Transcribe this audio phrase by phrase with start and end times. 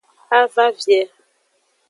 [0.37, 0.99] A va vie.